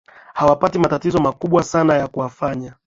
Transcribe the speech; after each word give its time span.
hawapati 0.33 0.79
matatizo 0.79 1.19
makubwa 1.19 1.63
sana 1.63 1.93
ya 1.93 2.07
kuwafanya 2.07 2.75